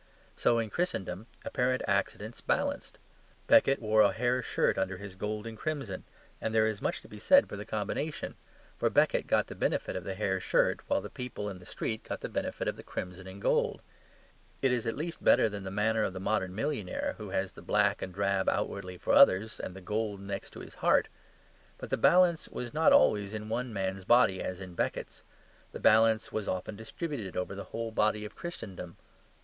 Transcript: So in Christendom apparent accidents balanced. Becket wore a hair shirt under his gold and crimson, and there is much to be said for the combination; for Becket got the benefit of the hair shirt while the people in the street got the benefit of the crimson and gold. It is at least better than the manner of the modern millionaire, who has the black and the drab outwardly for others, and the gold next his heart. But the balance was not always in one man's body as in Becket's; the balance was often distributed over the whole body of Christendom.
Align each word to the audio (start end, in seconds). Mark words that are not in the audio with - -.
So 0.35 0.57
in 0.57 0.71
Christendom 0.71 1.27
apparent 1.45 1.83
accidents 1.87 2.41
balanced. 2.41 2.97
Becket 3.45 3.79
wore 3.79 4.01
a 4.01 4.11
hair 4.11 4.41
shirt 4.41 4.75
under 4.75 4.97
his 4.97 5.13
gold 5.13 5.45
and 5.45 5.55
crimson, 5.55 6.05
and 6.41 6.55
there 6.55 6.65
is 6.65 6.81
much 6.81 7.03
to 7.03 7.07
be 7.07 7.19
said 7.19 7.47
for 7.47 7.55
the 7.55 7.65
combination; 7.67 8.33
for 8.79 8.89
Becket 8.89 9.27
got 9.27 9.45
the 9.45 9.53
benefit 9.53 9.95
of 9.95 10.03
the 10.03 10.15
hair 10.15 10.39
shirt 10.39 10.79
while 10.87 11.01
the 11.01 11.11
people 11.11 11.49
in 11.51 11.59
the 11.59 11.67
street 11.67 12.03
got 12.03 12.21
the 12.21 12.29
benefit 12.29 12.67
of 12.67 12.77
the 12.77 12.81
crimson 12.83 13.27
and 13.27 13.39
gold. 13.43 13.83
It 14.59 14.71
is 14.71 14.87
at 14.87 14.95
least 14.97 15.23
better 15.23 15.47
than 15.47 15.61
the 15.63 15.69
manner 15.69 16.01
of 16.01 16.13
the 16.13 16.19
modern 16.19 16.55
millionaire, 16.55 17.13
who 17.19 17.29
has 17.29 17.51
the 17.51 17.61
black 17.61 18.01
and 18.01 18.11
the 18.11 18.15
drab 18.15 18.49
outwardly 18.49 18.97
for 18.97 19.13
others, 19.13 19.59
and 19.59 19.75
the 19.75 19.81
gold 19.81 20.19
next 20.19 20.55
his 20.55 20.73
heart. 20.81 21.09
But 21.77 21.91
the 21.91 21.95
balance 21.97 22.47
was 22.47 22.73
not 22.73 22.91
always 22.91 23.35
in 23.35 23.49
one 23.49 23.71
man's 23.71 24.03
body 24.05 24.41
as 24.41 24.59
in 24.61 24.73
Becket's; 24.73 25.21
the 25.71 25.79
balance 25.79 26.31
was 26.31 26.47
often 26.47 26.75
distributed 26.75 27.37
over 27.37 27.53
the 27.53 27.65
whole 27.65 27.91
body 27.91 28.25
of 28.25 28.35
Christendom. 28.35 28.97